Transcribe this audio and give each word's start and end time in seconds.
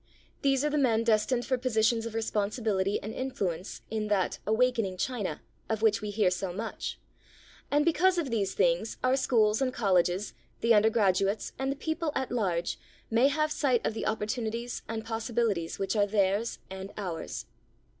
These 0.41 0.65
are 0.65 0.69
the 0.71 0.79
men 0.79 1.03
destined 1.03 1.45
for 1.45 1.59
positions 1.59 2.07
of 2.07 2.15
responsibility 2.15 2.99
and 3.03 3.13
influence 3.13 3.83
in 3.91 4.07
that 4.07 4.39
"Awakening 4.47 4.97
China" 4.97 5.43
of 5.69 5.83
which 5.83 6.01
we 6.01 6.09
hear 6.09 6.31
so 6.31 6.51
much, 6.51 6.99
and 7.69 7.85
because 7.85 8.17
of 8.17 8.31
these 8.31 8.55
things 8.55 8.97
our 9.03 9.15
schools 9.15 9.61
and 9.61 9.71
colleges, 9.71 10.33
the 10.61 10.73
undergraduates, 10.73 11.51
and 11.59 11.71
the 11.71 11.75
people 11.75 12.11
at 12.15 12.31
large, 12.31 12.79
may 13.11 13.27
have 13.27 13.51
sight 13.51 13.85
of 13.85 13.93
the 13.93 14.07
opportunities 14.07 14.81
and 14.89 15.05
pos 15.05 15.29
sibilities 15.29 15.77
which 15.77 15.95
are 15.95 16.07
theirs 16.07 16.57
and 16.71 16.91
ours. 16.97 17.45